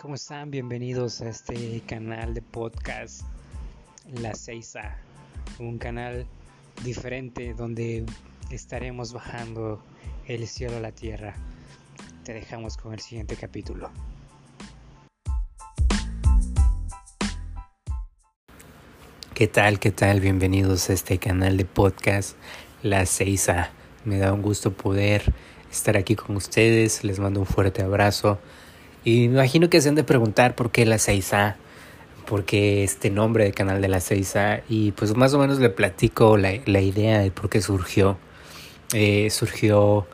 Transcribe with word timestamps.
¿Cómo 0.00 0.14
están? 0.14 0.52
Bienvenidos 0.52 1.20
a 1.20 1.28
este 1.30 1.80
canal 1.86 2.34
de 2.34 2.42
podcast 2.42 3.22
La 4.06 4.32
6A, 4.32 4.94
un 5.58 5.78
canal 5.78 6.24
diferente 6.84 7.54
donde 7.54 8.06
estaremos 8.50 9.12
bajando 9.12 9.82
el 10.28 10.46
cielo 10.46 10.76
a 10.76 10.80
la 10.80 10.92
tierra. 10.92 11.34
Te 12.22 12.34
dejamos 12.34 12.76
con 12.76 12.92
el 12.92 13.00
siguiente 13.00 13.34
capítulo. 13.34 13.90
¿Qué 19.42 19.48
tal? 19.48 19.80
¿Qué 19.80 19.90
tal? 19.90 20.20
Bienvenidos 20.20 20.88
a 20.88 20.92
este 20.92 21.18
canal 21.18 21.56
de 21.56 21.64
podcast 21.64 22.36
La 22.84 23.02
6A. 23.02 23.70
Me 24.04 24.18
da 24.18 24.32
un 24.32 24.40
gusto 24.40 24.72
poder 24.72 25.24
estar 25.68 25.96
aquí 25.96 26.14
con 26.14 26.36
ustedes. 26.36 27.02
Les 27.02 27.18
mando 27.18 27.40
un 27.40 27.46
fuerte 27.46 27.82
abrazo. 27.82 28.38
Y 29.02 29.26
me 29.26 29.34
imagino 29.34 29.68
que 29.68 29.80
se 29.80 29.88
han 29.88 29.96
de 29.96 30.04
preguntar 30.04 30.54
por 30.54 30.70
qué 30.70 30.86
la 30.86 30.94
6A, 30.94 31.56
por 32.24 32.44
qué 32.44 32.84
este 32.84 33.10
nombre 33.10 33.42
de 33.42 33.50
canal 33.50 33.82
de 33.82 33.88
la 33.88 33.98
6A. 33.98 34.62
Y 34.68 34.92
pues 34.92 35.16
más 35.16 35.34
o 35.34 35.40
menos 35.40 35.58
le 35.58 35.70
platico 35.70 36.36
la, 36.36 36.52
la 36.66 36.80
idea 36.80 37.18
de 37.18 37.32
por 37.32 37.50
qué 37.50 37.60
surgió. 37.60 38.18
Eh, 38.92 39.28
surgió 39.30 40.06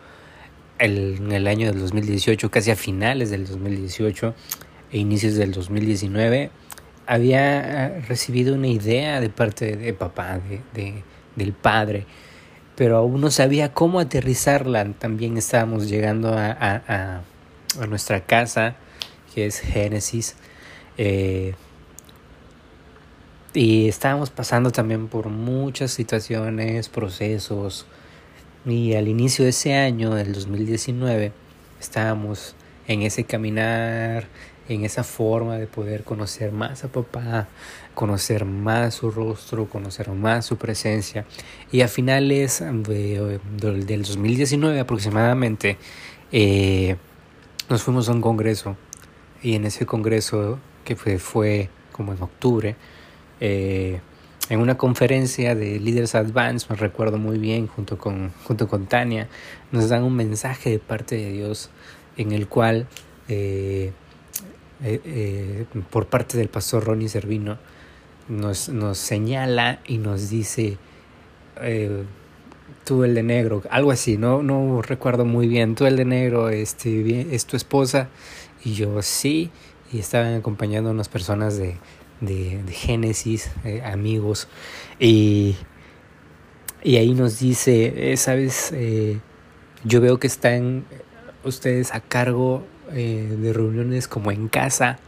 en 0.78 1.32
el 1.32 1.48
año 1.48 1.70
del 1.70 1.80
2018, 1.80 2.50
casi 2.50 2.70
a 2.70 2.76
finales 2.76 3.28
del 3.28 3.46
2018 3.46 4.34
e 4.90 4.96
inicios 4.96 5.34
del 5.34 5.52
2019. 5.52 6.50
Había 7.08 7.86
ah, 7.86 8.00
recibido 8.06 8.54
una 8.54 8.68
idea 8.68 9.20
de 9.20 9.30
parte 9.30 9.76
de 9.76 9.92
papá, 9.94 10.38
de, 10.38 10.60
de, 10.74 11.02
del 11.34 11.52
padre, 11.52 12.06
pero 12.76 12.98
aún 12.98 13.20
no 13.20 13.32
sabía 13.32 13.72
cómo 13.72 13.98
aterrizarla. 13.98 14.84
También 14.92 15.36
estábamos 15.36 15.88
llegando 15.88 16.32
a, 16.32 16.52
a 16.60 17.22
a 17.80 17.86
nuestra 17.86 18.24
casa, 18.24 18.76
que 19.34 19.46
es 19.46 19.60
Génesis. 19.60 20.36
Eh, 20.96 21.54
y 23.54 23.88
estábamos 23.88 24.30
pasando 24.30 24.70
también 24.70 25.08
por 25.08 25.28
muchas 25.28 25.90
situaciones, 25.90 26.88
procesos. 26.88 27.86
Y 28.64 28.94
al 28.94 29.08
inicio 29.08 29.44
de 29.44 29.50
ese 29.50 29.74
año, 29.74 30.14
del 30.14 30.32
2019, 30.32 31.32
estábamos 31.80 32.54
en 32.86 33.02
ese 33.02 33.24
caminar, 33.24 34.26
en 34.68 34.84
esa 34.84 35.04
forma 35.04 35.56
de 35.56 35.66
poder 35.66 36.04
conocer 36.04 36.52
más 36.52 36.84
a 36.84 36.88
papá, 36.88 37.48
conocer 37.94 38.44
más 38.44 38.94
su 38.94 39.10
rostro, 39.10 39.68
conocer 39.68 40.10
más 40.10 40.46
su 40.46 40.56
presencia. 40.56 41.24
Y 41.72 41.80
a 41.80 41.88
finales 41.88 42.60
de, 42.60 43.40
del 43.56 44.02
2019 44.02 44.80
aproximadamente, 44.80 45.78
eh, 46.32 46.96
nos 47.68 47.82
fuimos 47.82 48.08
a 48.08 48.12
un 48.12 48.20
congreso 48.20 48.76
y 49.42 49.54
en 49.54 49.64
ese 49.64 49.86
congreso 49.86 50.58
que 50.84 50.96
fue, 50.96 51.18
fue 51.18 51.70
como 51.92 52.12
en 52.12 52.22
octubre, 52.22 52.76
eh, 53.40 54.00
en 54.48 54.60
una 54.60 54.78
conferencia 54.78 55.54
de 55.54 55.78
Leaders 55.78 56.14
Advance, 56.14 56.66
me 56.70 56.76
recuerdo 56.76 57.18
muy 57.18 57.38
bien, 57.38 57.66
junto 57.66 57.98
con, 57.98 58.32
junto 58.44 58.66
con 58.66 58.86
Tania, 58.86 59.28
nos 59.72 59.90
dan 59.90 60.04
un 60.04 60.16
mensaje 60.16 60.70
de 60.70 60.78
parte 60.78 61.16
de 61.16 61.32
Dios 61.32 61.70
en 62.16 62.32
el 62.32 62.48
cual, 62.48 62.86
eh, 63.28 63.92
eh, 64.82 65.64
por 65.90 66.06
parte 66.06 66.38
del 66.38 66.48
pastor 66.48 66.84
Ronnie 66.84 67.08
Servino, 67.08 67.58
nos, 68.28 68.68
nos 68.68 68.98
señala 68.98 69.80
y 69.86 69.98
nos 69.98 70.30
dice, 70.30 70.76
tú 72.84 73.04
el 73.04 73.14
de 73.14 73.22
negro, 73.22 73.62
algo 73.70 73.90
así, 73.90 74.16
no, 74.16 74.42
no 74.42 74.82
recuerdo 74.82 75.24
muy 75.24 75.46
bien, 75.46 75.74
tú 75.74 75.86
el 75.86 75.96
de 75.96 76.04
negro, 76.04 76.48
este, 76.48 77.34
es 77.34 77.46
tu 77.46 77.56
esposa, 77.56 78.08
y 78.64 78.74
yo 78.74 79.02
sí, 79.02 79.50
y 79.92 79.98
estaban 79.98 80.34
acompañando 80.34 80.90
unas 80.90 81.08
personas 81.08 81.56
de, 81.56 81.76
de, 82.20 82.62
de 82.62 82.72
Génesis, 82.72 83.50
eh, 83.64 83.82
amigos, 83.84 84.48
y, 84.98 85.56
y 86.82 86.96
ahí 86.96 87.14
nos 87.14 87.38
dice, 87.40 88.12
eh, 88.12 88.16
sabes, 88.16 88.72
eh, 88.72 89.18
yo 89.84 90.00
veo 90.00 90.18
que 90.18 90.26
están 90.26 90.84
ustedes 91.44 91.94
a 91.94 92.00
cargo 92.00 92.64
de 92.92 93.52
reuniones 93.52 94.08
como 94.08 94.30
en 94.30 94.48
casa, 94.48 94.98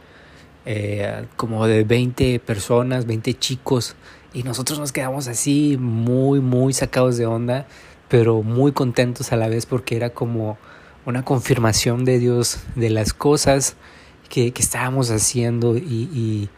como 1.35 1.67
de 1.67 1.83
20 1.83 2.39
personas, 2.39 3.05
20 3.05 3.33
chicos, 3.35 3.95
y 4.33 4.43
nosotros 4.43 4.79
nos 4.79 4.91
quedamos 4.91 5.27
así 5.27 5.77
muy, 5.79 6.39
muy 6.39 6.73
sacados 6.73 7.17
de 7.17 7.25
onda, 7.25 7.65
pero 8.07 8.43
muy 8.43 8.71
contentos 8.71 9.31
a 9.33 9.35
la 9.35 9.49
vez 9.49 9.65
porque 9.65 9.95
era 9.95 10.11
como 10.11 10.57
una 11.05 11.25
confirmación 11.25 12.05
de 12.05 12.19
Dios 12.19 12.59
de 12.75 12.89
las 12.89 13.13
cosas 13.13 13.75
que, 14.29 14.51
que 14.51 14.61
estábamos 14.61 15.11
haciendo 15.11 15.75
y, 15.75 16.09
y, 16.13 16.49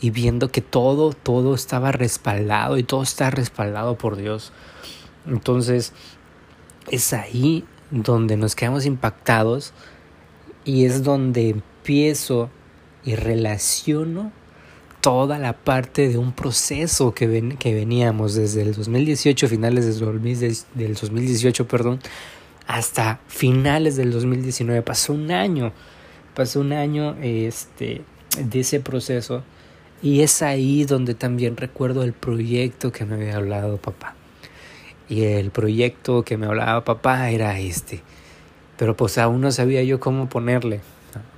y, 0.00 0.10
viendo 0.10 0.48
que 0.48 0.62
todo, 0.62 1.12
todo 1.12 1.54
estaba 1.54 1.92
respaldado 1.92 2.78
y 2.78 2.84
todo 2.84 3.02
está 3.02 3.30
respaldado 3.30 3.98
por 3.98 4.16
Dios. 4.16 4.52
Entonces 5.26 5.92
es 6.90 7.12
ahí 7.12 7.64
donde 7.90 8.36
nos 8.36 8.54
quedamos 8.54 8.86
impactados 8.86 9.74
y 10.64 10.84
es 10.84 11.02
donde 11.02 11.50
empiezo 11.50 12.50
y 13.04 13.14
relaciono 13.14 14.32
toda 15.00 15.38
la 15.38 15.54
parte 15.54 16.08
de 16.08 16.18
un 16.18 16.32
proceso 16.32 17.14
que, 17.14 17.26
ven, 17.26 17.56
que 17.56 17.74
veníamos 17.74 18.34
desde 18.34 18.62
el 18.62 18.74
2018, 18.74 19.48
finales 19.48 19.86
del 19.86 20.94
2018, 20.94 21.66
perdón, 21.66 22.00
hasta 22.66 23.20
finales 23.26 23.96
del 23.96 24.12
2019. 24.12 24.82
Pasó 24.82 25.14
un 25.14 25.30
año, 25.30 25.72
pasó 26.34 26.60
un 26.60 26.72
año 26.72 27.16
este, 27.22 28.02
de 28.38 28.60
ese 28.60 28.80
proceso 28.80 29.42
y 30.02 30.20
es 30.20 30.42
ahí 30.42 30.84
donde 30.84 31.14
también 31.14 31.56
recuerdo 31.56 32.02
el 32.02 32.12
proyecto 32.12 32.92
que 32.92 33.04
me 33.04 33.14
había 33.14 33.36
hablado 33.36 33.78
papá. 33.78 34.14
Y 35.08 35.22
el 35.22 35.50
proyecto 35.50 36.22
que 36.22 36.36
me 36.36 36.46
hablaba 36.46 36.84
papá 36.84 37.30
era 37.30 37.58
este. 37.58 38.02
Pero 38.80 38.96
pues 38.96 39.18
aún 39.18 39.42
no 39.42 39.52
sabía 39.52 39.82
yo 39.82 40.00
cómo 40.00 40.30
ponerle. 40.30 40.80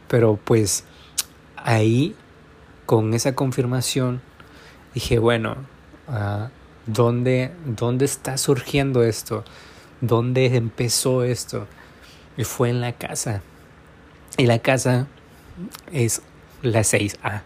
Pero 0.06 0.38
pues 0.44 0.84
ahí 1.56 2.14
con 2.86 3.14
esa 3.14 3.34
confirmación 3.34 4.22
dije, 4.94 5.18
bueno, 5.18 5.56
uh, 6.06 6.46
¿dónde, 6.86 7.50
¿dónde 7.66 8.04
está 8.04 8.38
surgiendo 8.38 9.02
esto? 9.02 9.42
¿Dónde 10.00 10.54
empezó 10.54 11.24
esto? 11.24 11.66
Y 12.36 12.44
fue 12.44 12.70
en 12.70 12.80
la 12.80 12.92
casa. 12.92 13.42
Y 14.36 14.46
la 14.46 14.60
casa 14.60 15.08
es 15.92 16.22
la 16.62 16.82
6A. 16.82 17.42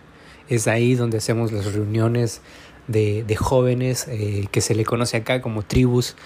Es 0.50 0.68
ahí 0.68 0.94
donde 0.94 1.16
hacemos 1.16 1.52
las 1.52 1.72
reuniones 1.72 2.42
de, 2.86 3.24
de 3.24 3.34
jóvenes 3.34 4.08
eh, 4.08 4.46
que 4.50 4.60
se 4.60 4.74
le 4.74 4.84
conoce 4.84 5.16
acá 5.16 5.40
como 5.40 5.62
tribus. 5.62 6.16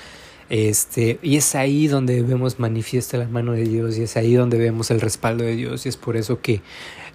Este, 0.51 1.21
y 1.23 1.37
es 1.37 1.55
ahí 1.55 1.87
donde 1.87 2.23
vemos 2.23 2.59
manifiesta 2.59 3.17
la 3.17 3.29
mano 3.29 3.53
de 3.53 3.63
Dios 3.63 3.97
y 3.97 4.03
es 4.03 4.17
ahí 4.17 4.35
donde 4.35 4.59
vemos 4.59 4.91
el 4.91 5.01
respaldo 5.01 5.45
de 5.45 5.55
Dios 5.55 5.87
y 5.87 5.89
es 5.89 5.97
por 5.97 6.17
eso 6.17 6.41
que 6.41 6.61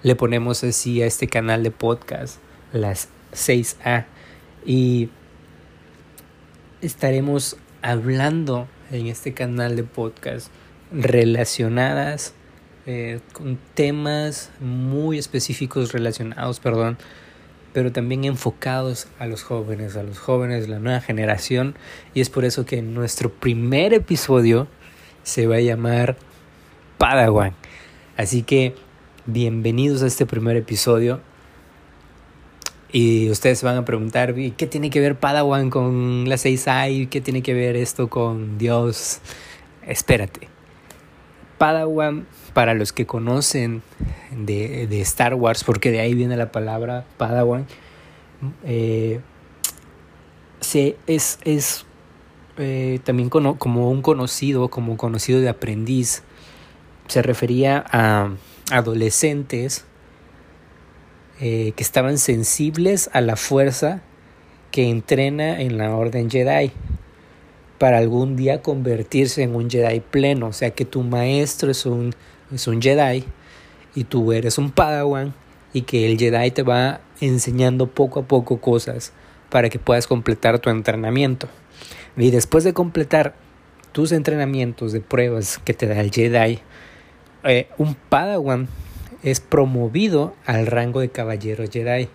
le 0.04 0.16
ponemos 0.16 0.64
así 0.64 1.02
a 1.02 1.06
este 1.06 1.28
canal 1.28 1.62
de 1.62 1.70
podcast, 1.70 2.38
las 2.72 3.10
6A. 3.34 4.06
Y 4.66 5.10
estaremos 6.82 7.58
hablando 7.82 8.68
en 8.90 9.08
este 9.08 9.34
canal 9.34 9.76
de 9.76 9.84
podcast 9.84 10.48
relacionadas 10.94 12.34
eh, 12.86 13.20
con 13.34 13.58
temas 13.74 14.52
muy 14.60 15.18
específicos 15.18 15.92
relacionados, 15.92 16.60
perdón, 16.60 16.98
pero 17.76 17.92
también 17.92 18.24
enfocados 18.24 19.08
a 19.20 19.28
los 19.28 19.44
jóvenes, 19.44 19.98
a 19.98 20.02
los 20.02 20.18
jóvenes, 20.18 20.68
la 20.70 20.80
nueva 20.80 21.02
generación. 21.02 21.76
Y 22.14 22.22
es 22.22 22.32
por 22.32 22.46
eso 22.46 22.66
que 22.66 22.82
nuestro 22.82 23.30
primer 23.30 23.94
episodio 23.94 24.68
se 25.24 25.46
va 25.46 25.58
a 25.58 25.60
llamar 25.60 26.16
Padawan. 26.98 27.54
Así 28.16 28.44
que 28.44 28.76
Bienvenidos 29.28 30.04
a 30.04 30.06
este 30.06 30.28
primer 30.28 30.56
episodio. 30.56 31.20
Y 32.92 33.28
ustedes 33.32 33.58
se 33.58 33.66
van 33.66 33.76
a 33.76 33.84
preguntar, 33.84 34.36
¿qué 34.36 34.68
tiene 34.68 34.92
que 34.92 35.00
ver 35.00 35.16
Padawan 35.16 35.72
con 35.72 36.30
la 36.30 36.36
6A? 36.36 37.10
¿Qué 37.10 37.22
tiene 37.22 37.42
que 37.42 37.56
ver 37.56 37.76
esto 37.76 38.08
con 38.08 38.60
Dios? 38.60 39.22
Espérate. 39.82 40.55
Padawan, 41.66 42.28
para 42.54 42.76
los 42.76 42.94
que 42.94 43.08
conocen 43.08 43.82
de, 44.30 45.02
Star 45.02 45.34
Wars, 45.34 45.64
porque 45.64 45.90
de 45.90 46.00
ahí 46.00 46.14
viene 46.14 46.38
la 46.38 46.52
palabra 46.52 47.06
Padawan, 47.18 47.66
eh, 48.64 49.20
se, 50.60 50.96
es, 51.08 51.40
es 51.44 51.88
eh, 52.60 53.00
también 53.04 53.30
como 53.30 53.90
un 53.90 54.04
conocido, 54.04 54.70
como 54.70 54.96
conocido 54.96 55.42
de 55.42 55.50
aprendiz. 55.50 56.22
Se 57.08 57.24
refería 57.24 57.84
a 57.90 58.30
adolescentes 58.70 59.86
eh, 61.42 61.74
que 61.76 61.82
estaban 61.82 62.20
sensibles 62.20 63.10
a 63.12 63.22
la 63.22 63.38
fuerza 63.38 64.04
que 64.70 64.88
entrena 64.88 65.60
en 65.62 65.80
la 65.80 65.96
Orden 65.96 66.30
Jedi 66.30 66.72
para 67.78 67.98
algún 67.98 68.36
día 68.36 68.62
convertirse 68.62 69.44
en 69.44 69.56
un 69.56 69.70
Jedi 69.70 70.00
pleno, 70.00 70.48
o 70.48 70.54
sea 70.54 70.72
que 70.72 70.86
tu 70.86 71.04
maestro 71.04 71.72
es 71.72 71.86
un, 71.86 72.14
es 72.54 72.68
un 72.68 72.82
Jedi 72.82 73.26
y 73.96 74.04
tú 74.06 74.32
eres 74.32 74.58
un 74.58 74.72
Padawan 74.72 75.34
y 75.74 75.82
que 75.82 76.10
el 76.10 76.18
Jedi 76.18 76.52
te 76.52 76.64
va 76.64 77.02
enseñando 77.20 77.88
poco 77.88 78.22
a 78.22 78.24
poco 78.24 78.62
cosas 78.62 79.12
para 79.50 79.70
que 79.70 79.80
puedas 79.80 80.08
completar 80.08 80.60
tu 80.60 80.70
entrenamiento. 80.70 81.48
Y 82.18 82.32
después 82.32 82.64
de 82.64 82.74
completar 82.74 83.36
tus 83.92 84.12
entrenamientos 84.12 84.92
de 84.92 85.02
pruebas 85.02 85.60
que 85.64 85.74
te 85.74 85.88
da 85.88 86.00
el 86.00 86.12
Jedi, 86.12 86.60
eh, 87.44 87.68
un 87.78 87.96
Padawan 87.96 88.68
es 89.24 89.40
promovido 89.40 90.36
al 90.46 90.68
rango 90.68 91.00
de 91.00 91.10
caballero 91.10 91.66
Jedi. 91.70 92.10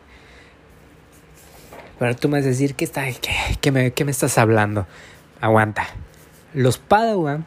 Pero 1.98 2.16
tú 2.16 2.28
me 2.28 2.38
vas 2.38 2.46
a 2.46 2.48
decir, 2.48 2.74
¿qué, 2.74 2.84
está, 2.84 3.04
qué, 3.60 3.72
me, 3.72 3.92
qué 3.92 4.04
me 4.04 4.10
estás 4.10 4.38
hablando? 4.38 4.86
Aguanta. 5.40 5.86
Los 6.54 6.78
Padawan 6.78 7.46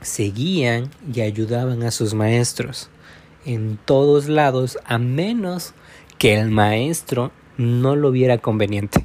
seguían 0.00 0.90
y 1.12 1.20
ayudaban 1.20 1.82
a 1.82 1.90
sus 1.90 2.14
maestros 2.14 2.88
en 3.44 3.78
todos 3.84 4.28
lados 4.28 4.78
a 4.84 4.98
menos 4.98 5.74
que 6.18 6.38
el 6.38 6.50
maestro 6.50 7.30
no 7.56 7.96
lo 7.96 8.10
viera 8.10 8.38
conveniente. 8.38 9.04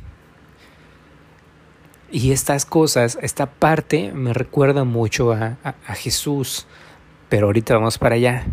Y 2.11 2.31
estas 2.31 2.65
cosas, 2.65 3.17
esta 3.21 3.45
parte 3.45 4.11
me 4.13 4.33
recuerda 4.33 4.83
mucho 4.83 5.31
a, 5.31 5.57
a, 5.63 5.95
Jesús, 5.95 6.65
pero 7.29 7.47
ahorita 7.47 7.75
vamos 7.75 7.97
para 7.97 8.15
allá. 8.15 8.45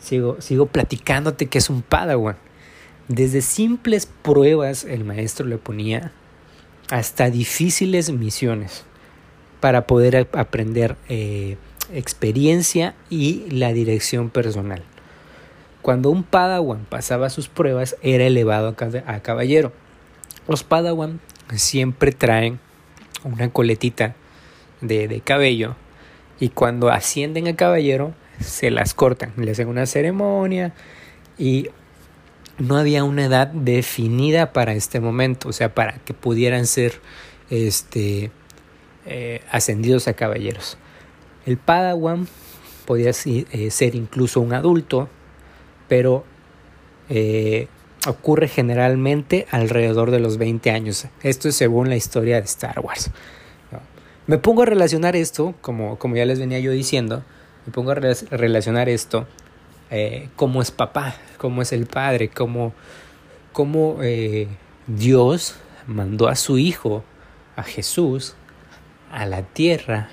Sigo, 0.00 0.40
sigo 0.40 0.66
platicándote 0.66 1.46
que 1.46 1.58
es 1.58 1.70
un 1.70 1.82
padawan. 1.82 2.36
Desde 3.06 3.42
simples 3.42 4.06
pruebas 4.06 4.84
el 4.84 5.04
maestro 5.04 5.46
le 5.46 5.58
ponía 5.58 6.12
hasta 6.90 7.30
difíciles 7.30 8.10
misiones 8.10 8.84
para 9.60 9.86
poder 9.86 10.28
aprender 10.32 10.96
eh, 11.08 11.56
experiencia 11.92 12.94
y 13.08 13.46
la 13.50 13.72
dirección 13.72 14.30
personal. 14.30 14.82
Cuando 15.82 16.10
un 16.10 16.24
padawan 16.24 16.84
pasaba 16.88 17.30
sus 17.30 17.48
pruebas 17.48 17.96
era 18.02 18.24
elevado 18.26 18.74
a 19.06 19.20
caballero. 19.20 19.72
Los 20.46 20.62
padawan 20.62 21.20
siempre 21.54 22.12
traen 22.12 22.58
una 23.24 23.50
coletita 23.50 24.14
de, 24.80 25.08
de 25.08 25.20
cabello 25.20 25.76
y 26.38 26.48
cuando 26.50 26.90
ascienden 26.90 27.48
a 27.48 27.56
caballero 27.56 28.14
se 28.40 28.70
las 28.70 28.94
cortan, 28.94 29.32
le 29.36 29.50
hacen 29.50 29.68
una 29.68 29.86
ceremonia 29.86 30.72
y 31.38 31.68
no 32.60 32.76
había 32.76 33.04
una 33.04 33.24
edad 33.24 33.48
definida 33.48 34.52
para 34.52 34.74
este 34.74 35.00
momento, 35.00 35.48
o 35.48 35.52
sea, 35.52 35.74
para 35.74 35.94
que 35.94 36.14
pudieran 36.14 36.66
ser 36.66 37.00
este, 37.48 38.30
eh, 39.06 39.40
ascendidos 39.50 40.06
a 40.08 40.12
caballeros. 40.12 40.76
El 41.46 41.56
Padawan 41.56 42.28
podía 42.84 43.10
eh, 43.10 43.70
ser 43.70 43.94
incluso 43.94 44.40
un 44.40 44.52
adulto, 44.52 45.08
pero 45.88 46.24
eh, 47.08 47.68
ocurre 48.06 48.46
generalmente 48.46 49.46
alrededor 49.50 50.10
de 50.10 50.20
los 50.20 50.36
20 50.36 50.70
años. 50.70 51.06
Esto 51.22 51.48
es 51.48 51.56
según 51.56 51.88
la 51.88 51.96
historia 51.96 52.36
de 52.36 52.44
Star 52.44 52.80
Wars. 52.80 53.10
Me 54.26 54.38
pongo 54.38 54.62
a 54.62 54.66
relacionar 54.66 55.16
esto, 55.16 55.54
como, 55.60 55.98
como 55.98 56.14
ya 56.14 56.26
les 56.26 56.38
venía 56.38 56.60
yo 56.60 56.70
diciendo, 56.70 57.24
me 57.66 57.72
pongo 57.72 57.90
a 57.90 57.94
relacionar 57.94 58.88
esto 58.88 59.26
eh, 59.90 60.28
cómo 60.36 60.62
es 60.62 60.70
papá, 60.70 61.14
cómo 61.36 61.62
es 61.62 61.72
el 61.72 61.86
padre, 61.86 62.28
cómo, 62.28 62.72
cómo 63.52 63.98
eh, 64.02 64.48
Dios 64.86 65.56
mandó 65.86 66.28
a 66.28 66.36
su 66.36 66.58
Hijo, 66.58 67.04
a 67.56 67.62
Jesús, 67.62 68.34
a 69.10 69.26
la 69.26 69.42
tierra, 69.42 70.08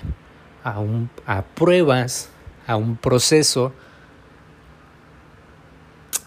a, 0.64 0.80
un, 0.80 1.10
a 1.26 1.42
pruebas, 1.42 2.30
a 2.66 2.76
un 2.76 2.96
proceso, 2.96 3.72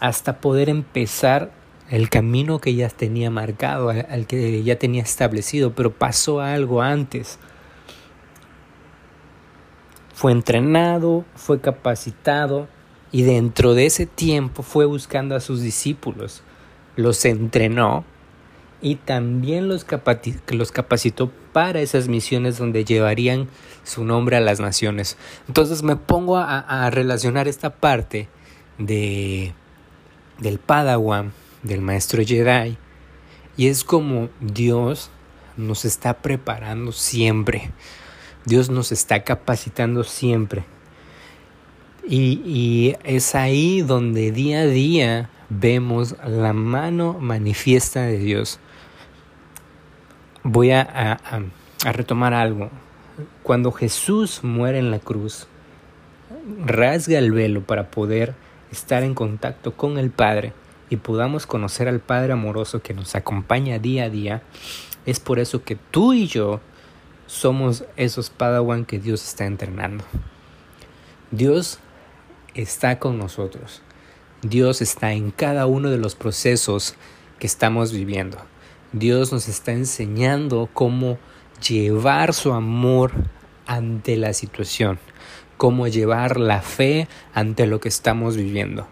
hasta 0.00 0.40
poder 0.40 0.68
empezar 0.68 1.52
el 1.90 2.08
camino 2.08 2.58
que 2.58 2.74
ya 2.74 2.88
tenía 2.88 3.30
marcado, 3.30 3.90
al 3.90 4.26
que 4.26 4.62
ya 4.62 4.78
tenía 4.78 5.02
establecido, 5.02 5.74
pero 5.74 5.92
pasó 5.92 6.40
algo 6.40 6.80
antes. 6.80 7.38
Fue 10.14 10.32
entrenado, 10.32 11.24
fue 11.34 11.60
capacitado, 11.60 12.66
y 13.12 13.22
dentro 13.22 13.74
de 13.74 13.86
ese 13.86 14.06
tiempo 14.06 14.62
fue 14.62 14.86
buscando 14.86 15.36
a 15.36 15.40
sus 15.40 15.60
discípulos, 15.60 16.42
los 16.96 17.24
entrenó 17.26 18.04
y 18.80 18.96
también 18.96 19.68
los, 19.68 19.84
capacitó 19.84 21.30
para 21.52 21.80
esas 21.80 22.08
misiones 22.08 22.58
donde 22.58 22.84
llevarían 22.84 23.48
su 23.84 24.04
nombre 24.04 24.36
a 24.36 24.40
las 24.40 24.58
naciones. 24.58 25.16
Entonces 25.46 25.82
me 25.82 25.96
pongo 25.96 26.38
a, 26.38 26.90
relacionar 26.90 27.46
esta 27.46 27.70
parte 27.70 28.28
de, 28.78 29.52
del 30.38 30.58
Padawan, 30.58 31.32
del 31.62 31.82
maestro 31.82 32.24
Jedi, 32.24 32.76
y 33.56 33.68
es 33.68 33.84
como 33.84 34.30
Dios 34.40 35.10
nos 35.56 35.84
está 35.84 36.14
preparando 36.14 36.92
siempre. 36.92 37.70
Dios 38.46 38.70
nos 38.70 38.90
está 38.90 39.22
capacitando 39.22 40.02
siempre. 40.02 40.64
Y, 42.08 42.96
es 43.04 43.34
ahí 43.34 43.82
donde 43.82 44.32
día 44.32 44.60
a 44.60 44.66
día 44.66 45.30
vemos 45.48 46.16
la 46.26 46.52
mano 46.52 47.16
manifiesta 47.20 48.02
de 48.02 48.18
Dios. 48.18 48.58
Voy 50.42 50.72
a, 50.72 51.18
retomar 51.84 52.34
algo. 52.34 52.70
Cuando 53.42 53.70
Jesús 53.70 54.42
muere 54.42 54.78
en 54.78 54.90
la 54.90 54.98
cruz, 54.98 55.46
rasga 56.64 57.18
el 57.18 57.30
velo 57.30 57.62
para 57.62 57.90
poder 57.90 58.34
estar 58.72 59.02
en 59.02 59.14
contacto 59.14 59.76
con 59.76 59.98
el 59.98 60.10
Padre 60.10 60.52
y 60.90 60.96
podamos 60.96 61.46
conocer 61.46 61.88
al 61.88 62.00
Padre 62.00 62.32
amoroso 62.32 62.82
que 62.82 62.94
nos 62.94 63.14
acompaña 63.14 63.78
día 63.78 64.04
a 64.04 64.10
día, 64.10 64.42
es 65.06 65.20
por 65.20 65.38
eso 65.38 65.62
que 65.62 65.76
tú 65.76 66.12
y 66.12 66.26
yo 66.26 66.60
somos 67.26 67.84
esos 67.96 68.30
Padawan 68.30 68.84
que 68.84 68.98
Dios 68.98 69.24
está 69.24 69.46
entrenando. 69.46 70.04
Dios 71.30 71.78
está 72.54 72.98
con 72.98 73.18
nosotros. 73.18 73.82
Dios 74.42 74.82
está 74.82 75.12
en 75.12 75.30
cada 75.30 75.66
uno 75.66 75.90
de 75.90 75.98
los 75.98 76.14
procesos 76.14 76.94
que 77.38 77.46
estamos 77.46 77.92
viviendo. 77.92 78.38
Dios 78.92 79.32
nos 79.32 79.48
está 79.48 79.72
enseñando 79.72 80.68
cómo 80.72 81.18
llevar 81.66 82.34
su 82.34 82.52
amor 82.52 83.12
ante 83.66 84.16
la 84.16 84.32
situación, 84.32 84.98
cómo 85.56 85.86
llevar 85.86 86.38
la 86.38 86.60
fe 86.60 87.08
ante 87.34 87.66
lo 87.66 87.80
que 87.80 87.88
estamos 87.88 88.36
viviendo. 88.36 88.86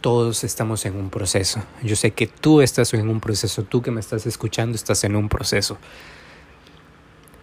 Todos 0.00 0.42
estamos 0.44 0.86
en 0.86 0.96
un 0.96 1.10
proceso. 1.10 1.62
Yo 1.82 1.96
sé 1.96 2.12
que 2.12 2.26
tú 2.26 2.60
estás 2.60 2.94
en 2.94 3.08
un 3.08 3.20
proceso, 3.20 3.64
tú 3.64 3.82
que 3.82 3.90
me 3.90 4.00
estás 4.00 4.26
escuchando 4.26 4.74
estás 4.76 5.04
en 5.04 5.16
un 5.16 5.28
proceso. 5.28 5.78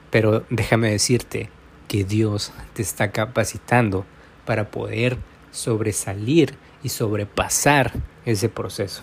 Pero 0.10 0.46
déjame 0.50 0.92
decirte 0.92 1.50
que 1.90 2.06
Dios 2.06 2.54
te 2.74 2.84
está 2.84 3.12
capacitando 3.12 4.06
para 4.46 4.72
poder 4.72 5.18
sobresalir 5.52 6.56
y 6.84 6.90
sobrepasar 6.90 7.92
ese 8.26 8.48
proceso. 8.48 9.02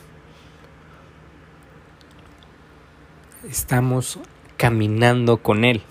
Estamos 3.50 4.18
caminando 4.56 5.38
con 5.38 5.64
Él. 5.64 5.82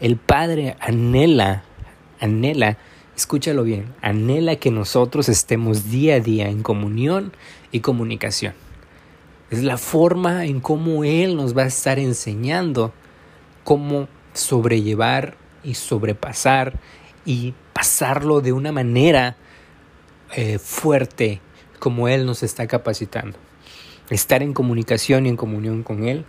El 0.00 0.16
Padre 0.16 0.76
anhela, 0.80 1.64
anhela, 2.18 2.78
escúchalo 3.14 3.62
bien, 3.62 3.94
anhela 4.00 4.56
que 4.56 4.70
nosotros 4.70 5.28
estemos 5.28 5.90
día 5.90 6.16
a 6.16 6.20
día 6.20 6.48
en 6.48 6.62
comunión 6.62 7.32
y 7.72 7.80
comunicación. 7.80 8.54
Es 9.50 9.62
la 9.62 9.76
forma 9.76 10.46
en 10.46 10.60
cómo 10.60 11.04
Él 11.04 11.36
nos 11.36 11.56
va 11.56 11.62
a 11.62 11.66
estar 11.66 11.98
enseñando 11.98 12.92
cómo 13.64 14.08
sobrellevar 14.32 15.43
y 15.64 15.74
sobrepasar 15.74 16.78
y 17.24 17.54
pasarlo 17.72 18.40
de 18.40 18.52
una 18.52 18.72
manera 18.72 19.36
eh, 20.32 20.58
fuerte 20.58 21.40
como 21.78 22.08
Él 22.08 22.26
nos 22.26 22.42
está 22.42 22.66
capacitando. 22.66 23.38
Estar 24.10 24.42
en 24.42 24.52
comunicación 24.52 25.26
y 25.26 25.30
en 25.30 25.36
comunión 25.36 25.82
con 25.82 26.04
Él 26.04 26.24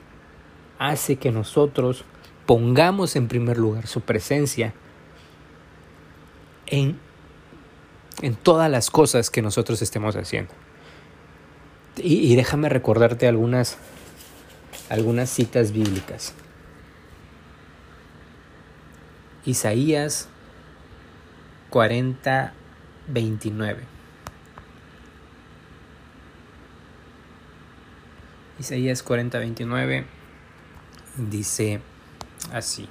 hace 0.79 1.17
que 1.17 1.31
nosotros 1.31 2.05
pongamos 2.45 3.15
en 3.15 3.27
primer 3.27 3.57
lugar 3.57 3.87
su 3.87 4.01
presencia 4.01 4.73
en, 6.67 6.99
en 8.21 8.35
todas 8.35 8.69
las 8.69 8.89
cosas 8.89 9.29
que 9.29 9.41
nosotros 9.41 9.81
estemos 9.81 10.15
haciendo. 10.15 10.53
Y, 11.97 12.31
y 12.31 12.35
déjame 12.35 12.69
recordarte 12.69 13.27
algunas, 13.27 13.77
algunas 14.89 15.29
citas 15.29 15.71
bíblicas. 15.71 16.33
Isaías 19.45 20.27
40, 21.69 22.53
29. 23.07 23.83
Isaías 28.59 29.03
40, 29.03 29.37
29 29.37 30.05
dice 31.17 31.79
así. 32.51 32.87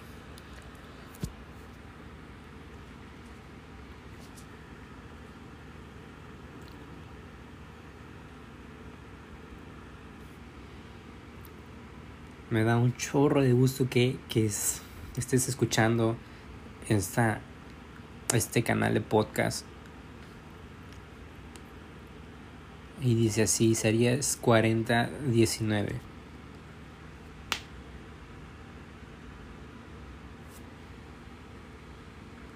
Me 12.50 12.62
da 12.62 12.76
un 12.76 12.96
chorro 12.96 13.42
de 13.42 13.52
gusto 13.52 13.88
que, 13.88 14.18
que 14.28 14.46
estés 14.46 15.48
escuchando 15.48 16.16
esta, 16.88 17.40
este 18.32 18.62
canal 18.62 18.94
de 18.94 19.00
podcast 19.00 19.66
Y 23.04 23.14
dice 23.14 23.42
así, 23.42 23.74
sería 23.74 24.14
40-19. 24.16 25.88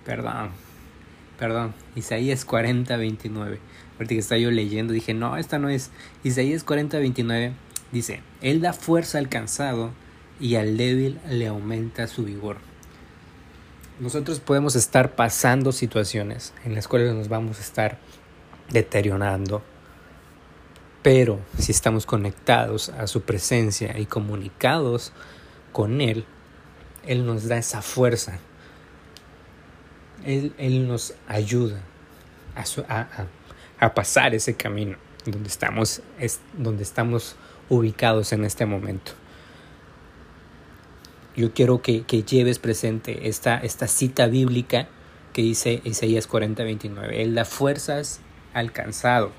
Perdón, 0.06 0.50
perdón, 1.38 1.75
Isaías 1.97 2.47
40-29. 2.47 3.58
Ahorita 3.94 4.14
que 4.14 4.18
estaba 4.18 4.38
yo 4.38 4.50
leyendo 4.50 4.94
dije, 4.94 5.12
no, 5.12 5.37
esta 5.37 5.58
no 5.58 5.68
es. 5.68 5.90
Isaías 6.25 6.64
40-29 6.64 7.52
dice, 7.92 8.23
Él 8.40 8.62
da 8.62 8.73
fuerza 8.73 9.18
al 9.18 9.28
cansado 9.28 9.90
y 10.40 10.54
al 10.54 10.78
débil 10.78 11.20
le 11.28 11.49
aumenta 11.49 12.06
su 12.06 12.25
vigor. 12.25 12.56
Nosotros 14.00 14.38
podemos 14.38 14.76
estar 14.76 15.16
pasando 15.16 15.72
situaciones 15.72 16.54
en 16.64 16.74
las 16.76 16.86
cuales 16.86 17.12
nos 17.14 17.28
vamos 17.28 17.58
a 17.58 17.62
estar 17.62 17.98
deteriorando, 18.70 19.60
pero 21.02 21.40
si 21.58 21.72
estamos 21.72 22.06
conectados 22.06 22.90
a 22.90 23.08
su 23.08 23.22
presencia 23.22 23.98
y 23.98 24.06
comunicados 24.06 25.12
con 25.72 26.00
Él, 26.00 26.24
Él 27.04 27.26
nos 27.26 27.48
da 27.48 27.58
esa 27.58 27.82
fuerza. 27.82 28.38
Él, 30.24 30.52
él 30.58 30.86
nos 30.86 31.14
ayuda 31.26 31.80
a, 32.88 33.06
a, 33.80 33.94
pasar 33.94 34.34
ese 34.34 34.54
camino 34.54 34.96
donde 35.24 35.48
estamos, 35.48 36.02
es, 36.18 36.40
donde 36.52 36.82
estamos 36.82 37.36
ubicados 37.68 38.32
en 38.32 38.44
este 38.44 38.66
momento. 38.66 39.12
Yo 41.38 41.54
quiero 41.54 41.80
que, 41.80 42.02
que 42.02 42.23
lleves 42.23 42.59
presente 42.59 43.28
esta, 43.28 43.57
esta 43.59 43.87
cita 43.87 44.26
bíblica 44.26 44.88
que 45.33 45.40
dice 45.40 45.80
Isaías 45.85 46.28
40:29. 46.28 47.12
Él 47.12 47.35
da 47.35 47.47
fuerzas 47.47 48.21
al 48.52 48.73
cansado 48.73 49.33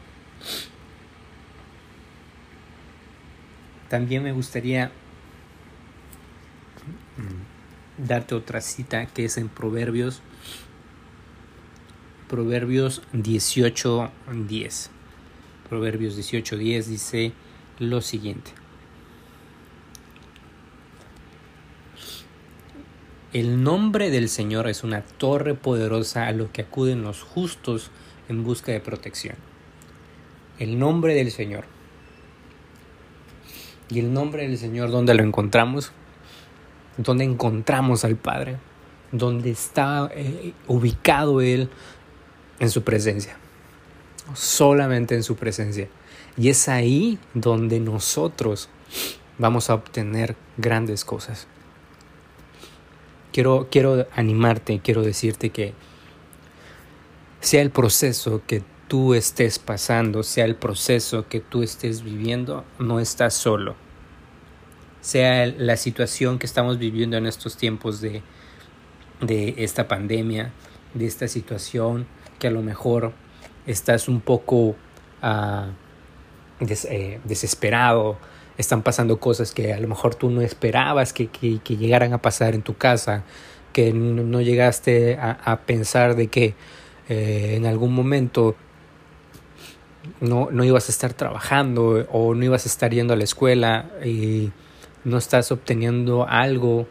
También 3.90 4.24
me 4.24 4.32
gustaría 4.32 4.92
darte 7.98 8.36
otra 8.36 8.62
cita 8.62 9.08
que 9.08 9.26
es 9.26 9.38
en 9.38 9.50
Proverbios 9.50 10.22
Proverbios 12.30 13.02
18:10. 13.14 14.90
Proverbios 15.68 16.16
18:10 16.16 16.86
dice 16.86 17.34
lo 17.80 18.02
siguiente. 18.02 18.59
El 23.32 23.64
nombre 23.64 24.10
del 24.10 24.28
Señor 24.28 24.68
es 24.68 24.84
una 24.84 25.04
torre 25.04 25.54
poderosa 25.54 26.26
a 26.26 26.32
lo 26.32 26.52
que 26.52 26.64
acuden 26.64 27.04
los 27.04 27.22
justos 27.22 27.92
en 28.28 28.44
busca 28.44 28.72
de 28.72 28.80
protección. 28.80 29.36
El 30.58 30.80
nombre 30.80 31.14
del 31.14 31.30
Señor 31.30 31.66
y 33.88 34.00
el 34.00 34.12
nombre 34.12 34.48
del 34.48 34.58
Señor, 34.58 34.90
¿dónde 34.90 35.14
lo 35.14 35.24
encontramos? 35.24 35.92
¿Dónde 36.98 37.24
encontramos 37.24 38.04
al 38.04 38.16
Padre? 38.16 38.58
¿Dónde 39.12 39.52
está 39.52 40.10
eh, 40.12 40.54
ubicado 40.66 41.42
Él 41.42 41.70
en 42.60 42.72
su 42.72 42.84
presencia? 42.84 43.38
Solamente 44.34 45.14
en 45.14 45.22
su 45.22 45.36
presencia. 45.36 45.88
Y 46.36 46.50
es 46.50 46.68
ahí 46.68 47.20
donde 47.36 47.80
nosotros 47.80 48.70
vamos 49.38 49.70
a 49.70 49.76
obtener 49.76 50.36
grandes 50.58 51.06
cosas. 51.06 51.48
Quiero, 53.40 53.70
quiero 53.72 54.06
animarte, 54.18 54.82
quiero 54.84 55.02
decirte 55.02 55.50
que 55.50 55.74
sea 57.40 57.62
el 57.62 57.70
proceso 57.70 58.42
que 58.46 58.64
tú 58.90 59.14
estés 59.14 59.60
pasando, 59.60 60.24
sea 60.24 60.44
el 60.44 60.58
proceso 60.58 61.30
que 61.30 61.40
tú 61.40 61.64
estés 61.64 62.04
viviendo, 62.04 62.66
no 62.80 63.00
estás 63.00 63.34
solo. 63.34 63.78
Sea 65.00 65.46
la 65.46 65.78
situación 65.78 66.38
que 66.38 66.48
estamos 66.48 66.80
viviendo 66.80 67.16
en 67.16 67.28
estos 67.28 67.56
tiempos 67.56 68.02
de, 68.02 68.24
de 69.22 69.54
esta 69.60 69.88
pandemia, 69.88 70.52
de 70.94 71.08
esta 71.08 71.30
situación, 71.30 72.08
que 72.40 72.48
a 72.48 72.52
lo 72.52 72.62
mejor 72.62 73.14
estás 73.66 74.10
un 74.10 74.20
poco 74.20 74.76
uh, 75.24 75.70
eh, 76.60 77.22
desesperado, 77.24 78.18
están 78.60 78.84
pasando 78.84 79.20
cosas 79.22 79.54
que 79.54 79.74
a 79.74 79.80
lo 79.80 79.88
mejor 79.88 80.16
tú 80.16 80.30
no 80.30 80.42
esperabas 80.42 81.14
que, 81.14 81.28
que, 81.28 81.78
llegaran 81.78 82.12
a 82.12 82.22
pasar 82.22 82.54
en 82.56 82.62
tu 82.62 82.76
casa, 82.76 83.24
que 83.72 83.94
no, 83.94 84.42
llegaste 84.42 85.16
a, 85.16 85.32
a, 85.32 85.62
pensar 85.62 86.18
de 86.18 86.28
que 86.28 86.56
eh, 87.08 87.54
en 87.56 87.66
algún 87.66 87.96
momento 87.96 88.58
no, 90.20 90.50
no 90.52 90.66
ibas 90.66 90.90
a 90.90 90.92
estar 90.92 91.14
trabajando 91.14 92.06
o 92.12 92.36
no 92.36 92.44
ibas 92.44 92.66
a 92.66 92.70
estar 92.70 92.92
yendo 92.92 93.14
a 93.14 93.18
la 93.18 93.24
escuela 93.24 93.92
y 94.04 94.52
no 95.06 95.18
estás 95.18 95.54
obteniendo 95.54 96.28
algo 96.28 96.86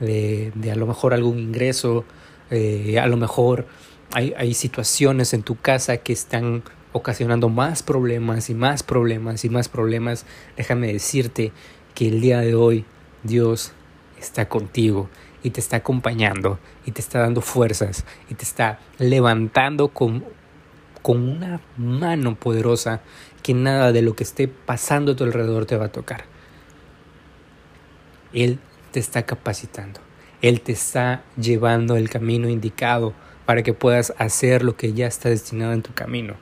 de, 0.00 0.50
de 0.56 0.72
a 0.72 0.74
lo 0.74 0.88
mejor 0.88 1.14
algún 1.14 1.38
ingreso, 1.38 2.04
eh, 2.50 2.98
a 2.98 3.06
lo 3.06 3.16
mejor 3.16 3.66
hay, 4.12 4.34
hay 4.36 4.54
situaciones 4.54 5.34
en 5.34 5.44
tu 5.44 5.54
casa 5.54 5.98
que 5.98 6.12
están 6.12 6.64
ocasionando 6.92 7.48
más 7.48 7.82
problemas 7.82 8.50
y 8.50 8.54
más 8.54 8.82
problemas 8.82 9.44
y 9.44 9.50
más 9.50 9.68
problemas, 9.68 10.26
déjame 10.56 10.92
decirte 10.92 11.52
que 11.94 12.08
el 12.08 12.20
día 12.20 12.40
de 12.40 12.54
hoy 12.54 12.84
Dios 13.22 13.72
está 14.18 14.48
contigo 14.48 15.08
y 15.42 15.50
te 15.50 15.60
está 15.60 15.78
acompañando 15.78 16.58
y 16.86 16.92
te 16.92 17.00
está 17.00 17.20
dando 17.20 17.40
fuerzas 17.40 18.04
y 18.30 18.34
te 18.34 18.44
está 18.44 18.78
levantando 18.98 19.88
con 19.88 20.24
con 21.02 21.28
una 21.28 21.60
mano 21.76 22.36
poderosa 22.36 23.00
que 23.42 23.54
nada 23.54 23.92
de 23.92 24.02
lo 24.02 24.14
que 24.14 24.22
esté 24.22 24.48
pasando 24.48 25.12
a 25.12 25.16
tu 25.16 25.24
alrededor 25.24 25.66
te 25.66 25.76
va 25.76 25.86
a 25.86 25.92
tocar. 25.92 26.24
Él 28.32 28.60
te 28.92 29.00
está 29.00 29.24
capacitando. 29.24 30.00
Él 30.40 30.60
te 30.60 30.72
está 30.72 31.24
llevando 31.36 31.96
el 31.96 32.08
camino 32.08 32.48
indicado 32.48 33.12
para 33.46 33.62
que 33.62 33.74
puedas 33.74 34.14
hacer 34.18 34.62
lo 34.62 34.76
que 34.76 34.92
ya 34.92 35.06
está 35.06 35.28
destinado 35.28 35.72
en 35.72 35.82
tu 35.82 35.92
camino. 35.92 36.34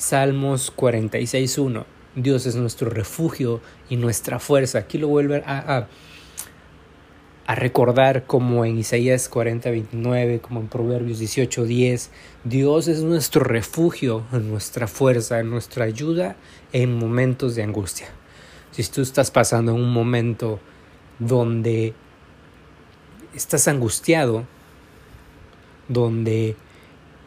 Salmos 0.00 0.74
46.1. 0.74 1.84
Dios 2.14 2.46
es 2.46 2.56
nuestro 2.56 2.88
refugio 2.88 3.60
y 3.90 3.96
nuestra 3.96 4.38
fuerza. 4.38 4.78
Aquí 4.78 4.96
lo 4.96 5.08
vuelve 5.08 5.42
a, 5.44 5.86
a 7.46 7.54
recordar 7.54 8.24
como 8.26 8.64
en 8.64 8.78
Isaías 8.78 9.28
40, 9.28 9.70
29, 9.70 10.40
como 10.40 10.60
en 10.60 10.68
Proverbios 10.68 11.18
18, 11.18 11.64
10, 11.64 12.10
Dios 12.44 12.88
es 12.88 13.02
nuestro 13.02 13.44
refugio, 13.44 14.24
nuestra 14.32 14.86
fuerza, 14.86 15.42
nuestra 15.42 15.84
ayuda 15.84 16.36
en 16.72 16.96
momentos 16.96 17.54
de 17.56 17.62
angustia. 17.62 18.08
Si 18.70 18.82
tú 18.84 19.02
estás 19.02 19.30
pasando 19.30 19.74
un 19.74 19.92
momento 19.92 20.60
donde 21.18 21.92
estás 23.34 23.68
angustiado, 23.68 24.46
donde 25.88 26.56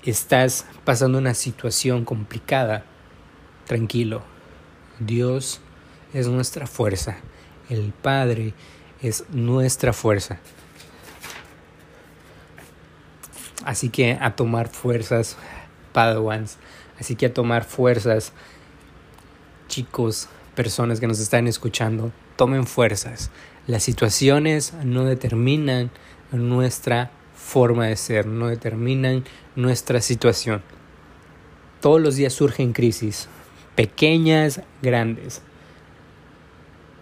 estás 0.05 0.65
pasando 0.83 1.17
una 1.17 1.33
situación 1.33 2.05
complicada, 2.05 2.85
tranquilo. 3.65 4.21
Dios 4.99 5.61
es 6.13 6.27
nuestra 6.27 6.67
fuerza. 6.67 7.17
El 7.69 7.93
Padre 7.93 8.53
es 9.01 9.25
nuestra 9.29 9.93
fuerza. 9.93 10.39
Así 13.65 13.89
que 13.89 14.17
a 14.19 14.35
tomar 14.35 14.67
fuerzas, 14.67 15.37
Padawans. 15.93 16.57
Así 16.99 17.15
que 17.15 17.27
a 17.27 17.33
tomar 17.33 17.63
fuerzas, 17.63 18.33
chicos, 19.67 20.27
personas 20.55 20.99
que 20.99 21.07
nos 21.07 21.19
están 21.19 21.47
escuchando, 21.47 22.11
tomen 22.35 22.67
fuerzas. 22.67 23.31
Las 23.65 23.83
situaciones 23.83 24.73
no 24.83 25.05
determinan 25.05 25.91
nuestra 26.31 27.11
forma 27.43 27.87
de 27.87 27.95
ser, 27.97 28.25
no 28.25 28.47
determinan 28.47 29.25
nuestra 29.55 30.01
situación. 30.01 30.63
Todos 31.81 32.01
los 32.01 32.15
días 32.15 32.33
surgen 32.33 32.73
crisis, 32.73 33.27
pequeñas, 33.75 34.61
grandes. 34.81 35.41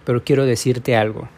Pero 0.04 0.24
quiero 0.24 0.46
decirte 0.46 0.96
algo, 0.96 1.30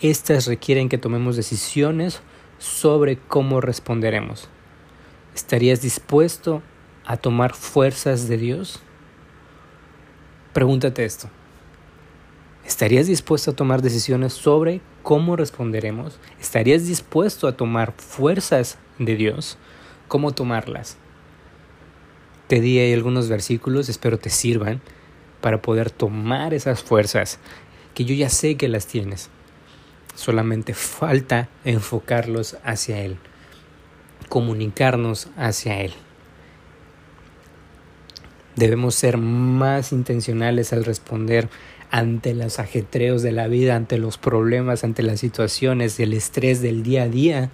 estas 0.00 0.46
requieren 0.46 0.88
que 0.88 0.98
tomemos 0.98 1.36
decisiones 1.36 2.22
sobre 2.58 3.18
cómo 3.18 3.60
responderemos. 3.60 4.48
¿Estarías 5.34 5.82
dispuesto 5.82 6.62
a 7.04 7.16
tomar 7.16 7.54
fuerzas 7.54 8.28
de 8.28 8.36
Dios? 8.36 8.80
Pregúntate 10.52 11.04
esto. 11.04 11.28
¿Estarías 12.64 13.08
dispuesto 13.08 13.50
a 13.50 13.56
tomar 13.56 13.82
decisiones 13.82 14.32
sobre 14.32 14.80
cómo 15.02 15.36
responderemos? 15.36 16.18
¿Estarías 16.40 16.86
dispuesto 16.86 17.48
a 17.48 17.56
tomar 17.56 17.92
fuerzas 17.96 18.78
de 18.98 19.16
Dios? 19.16 19.58
¿Cómo 20.08 20.32
tomarlas? 20.32 20.96
Te 22.46 22.60
di 22.60 22.78
ahí 22.78 22.92
algunos 22.92 23.28
versículos, 23.28 23.88
espero 23.88 24.18
te 24.18 24.30
sirvan 24.30 24.80
para 25.40 25.62
poder 25.62 25.90
tomar 25.90 26.54
esas 26.54 26.82
fuerzas 26.82 27.38
que 27.94 28.04
yo 28.04 28.14
ya 28.14 28.28
sé 28.28 28.56
que 28.56 28.68
las 28.68 28.86
tienes. 28.86 29.30
Solamente 30.14 30.74
falta 30.74 31.48
enfocarlos 31.64 32.56
hacia 32.64 33.00
Él, 33.00 33.16
comunicarnos 34.28 35.28
hacia 35.36 35.80
Él. 35.80 35.94
Debemos 38.54 38.94
ser 38.94 39.16
más 39.16 39.92
intencionales 39.92 40.74
al 40.74 40.84
responder 40.84 41.48
ante 41.92 42.32
los 42.32 42.58
ajetreos 42.58 43.22
de 43.22 43.32
la 43.32 43.48
vida, 43.48 43.76
ante 43.76 43.98
los 43.98 44.16
problemas, 44.16 44.82
ante 44.82 45.02
las 45.02 45.20
situaciones, 45.20 45.98
del 45.98 46.14
estrés 46.14 46.62
del 46.62 46.82
día 46.82 47.02
a 47.02 47.08
día, 47.08 47.50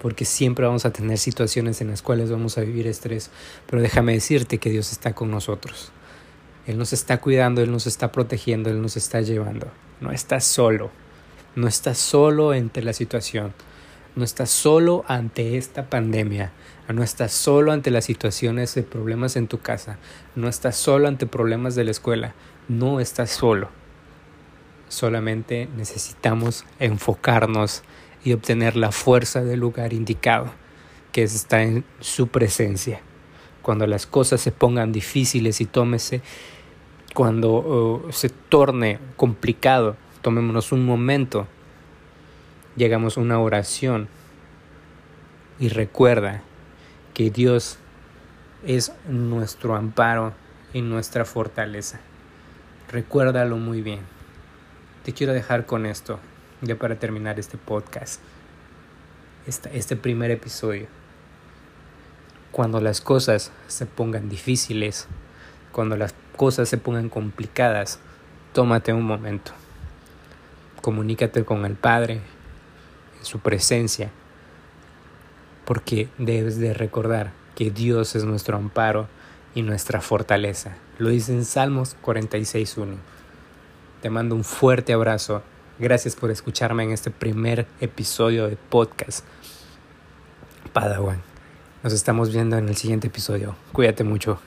porque 0.00 0.24
siempre 0.24 0.64
vamos 0.64 0.86
a 0.86 0.92
tener 0.92 1.18
situaciones 1.18 1.82
en 1.82 1.88
las 1.88 2.00
cuales 2.00 2.30
vamos 2.30 2.56
a 2.56 2.62
vivir 2.62 2.86
estrés. 2.86 3.30
Pero 3.66 3.82
déjame 3.82 4.14
decirte 4.14 4.56
que 4.56 4.70
Dios 4.70 4.90
está 4.90 5.14
con 5.14 5.30
nosotros. 5.30 5.92
Él 6.66 6.78
nos 6.78 6.94
está 6.94 7.20
cuidando, 7.20 7.60
Él 7.60 7.70
nos 7.70 7.86
está 7.86 8.10
protegiendo, 8.10 8.70
Él 8.70 8.80
nos 8.80 8.96
está 8.96 9.20
llevando. 9.20 9.68
No 10.00 10.12
estás 10.12 10.44
solo. 10.44 10.90
No 11.54 11.68
estás 11.68 11.98
solo 11.98 12.52
ante 12.52 12.80
la 12.80 12.94
situación. 12.94 13.52
No 14.16 14.24
estás 14.24 14.48
solo 14.48 15.04
ante 15.08 15.58
esta 15.58 15.90
pandemia. 15.90 16.52
No 16.88 17.02
estás 17.02 17.32
solo 17.32 17.72
ante 17.72 17.90
las 17.90 18.06
situaciones 18.06 18.74
de 18.74 18.82
problemas 18.82 19.36
en 19.36 19.46
tu 19.46 19.58
casa. 19.58 19.98
No 20.36 20.48
estás 20.48 20.76
solo 20.76 21.06
ante 21.06 21.26
problemas 21.26 21.74
de 21.74 21.84
la 21.84 21.90
escuela. 21.90 22.34
No 22.68 23.00
estás 23.00 23.30
solo. 23.30 23.70
Solamente 24.88 25.68
necesitamos 25.76 26.64
enfocarnos 26.78 27.82
y 28.24 28.32
obtener 28.32 28.76
la 28.76 28.92
fuerza 28.92 29.42
del 29.42 29.60
lugar 29.60 29.92
indicado, 29.92 30.50
que 31.12 31.22
está 31.22 31.62
en 31.62 31.84
su 32.00 32.28
presencia. 32.28 33.00
Cuando 33.62 33.86
las 33.86 34.06
cosas 34.06 34.40
se 34.40 34.52
pongan 34.52 34.92
difíciles 34.92 35.60
y 35.60 35.66
tómese 35.66 36.22
cuando 37.14 38.06
se 38.12 38.28
torne 38.28 38.98
complicado, 39.16 39.96
tomémonos 40.22 40.72
un 40.72 40.84
momento, 40.84 41.46
llegamos 42.76 43.16
a 43.16 43.20
una 43.20 43.40
oración 43.40 44.08
y 45.58 45.68
recuerda 45.68 46.42
que 47.14 47.30
Dios 47.30 47.78
es 48.64 48.92
nuestro 49.08 49.74
amparo 49.74 50.32
y 50.72 50.82
nuestra 50.82 51.24
fortaleza. 51.24 52.00
Recuérdalo 52.90 53.58
muy 53.58 53.82
bien. 53.82 54.00
Te 55.04 55.12
quiero 55.12 55.34
dejar 55.34 55.66
con 55.66 55.84
esto, 55.84 56.18
ya 56.62 56.74
para 56.76 56.98
terminar 56.98 57.38
este 57.38 57.58
podcast, 57.58 58.22
este 59.46 59.96
primer 59.96 60.30
episodio. 60.30 60.86
Cuando 62.50 62.80
las 62.80 63.02
cosas 63.02 63.52
se 63.66 63.84
pongan 63.84 64.30
difíciles, 64.30 65.06
cuando 65.70 65.98
las 65.98 66.14
cosas 66.36 66.70
se 66.70 66.78
pongan 66.78 67.10
complicadas, 67.10 67.98
tómate 68.54 68.94
un 68.94 69.04
momento. 69.04 69.52
Comunícate 70.80 71.44
con 71.44 71.66
el 71.66 71.74
Padre 71.74 72.22
en 73.18 73.24
su 73.24 73.40
presencia, 73.40 74.10
porque 75.66 76.08
debes 76.16 76.58
de 76.58 76.72
recordar 76.72 77.32
que 77.54 77.70
Dios 77.70 78.16
es 78.16 78.24
nuestro 78.24 78.56
amparo 78.56 79.08
y 79.54 79.62
nuestra 79.62 80.00
fortaleza. 80.00 80.76
Lo 80.98 81.08
dice 81.08 81.32
en 81.32 81.44
Salmos 81.44 81.96
46.1. 82.04 82.96
Te 84.02 84.10
mando 84.10 84.34
un 84.34 84.44
fuerte 84.44 84.92
abrazo. 84.92 85.42
Gracias 85.78 86.16
por 86.16 86.30
escucharme 86.30 86.84
en 86.84 86.92
este 86.92 87.10
primer 87.10 87.66
episodio 87.80 88.48
de 88.48 88.56
podcast. 88.56 89.24
Padawan. 90.72 91.22
Nos 91.82 91.92
estamos 91.92 92.32
viendo 92.32 92.58
en 92.58 92.68
el 92.68 92.76
siguiente 92.76 93.06
episodio. 93.06 93.54
Cuídate 93.72 94.04
mucho. 94.04 94.40